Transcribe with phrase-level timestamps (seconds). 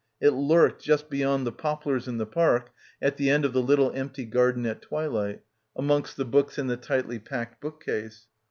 [0.19, 2.71] It lurked just beyond the poplars in the park,
[3.03, 5.43] at the end of the little empty garden at twilight,
[5.75, 8.25] amongst the books in the tightly packed bookcase.